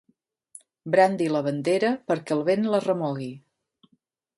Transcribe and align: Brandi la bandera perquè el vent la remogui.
Brandi 0.95 1.29
la 1.35 1.43
bandera 1.49 1.95
perquè 2.09 2.39
el 2.41 2.45
vent 2.51 2.69
la 2.75 2.85
remogui. 2.91 3.33